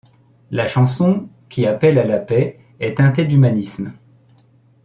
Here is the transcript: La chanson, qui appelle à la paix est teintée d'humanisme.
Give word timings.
La 0.49 0.65
chanson, 0.67 1.29
qui 1.47 1.67
appelle 1.67 1.99
à 1.99 2.07
la 2.07 2.17
paix 2.17 2.59
est 2.79 2.97
teintée 2.97 3.25
d'humanisme. 3.25 3.93